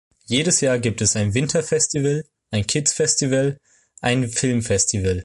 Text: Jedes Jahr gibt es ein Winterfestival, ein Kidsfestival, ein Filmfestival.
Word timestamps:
Jedes 0.25 0.61
Jahr 0.61 0.79
gibt 0.79 0.99
es 1.01 1.15
ein 1.15 1.35
Winterfestival, 1.35 2.23
ein 2.49 2.65
Kidsfestival, 2.65 3.59
ein 4.01 4.27
Filmfestival. 4.27 5.19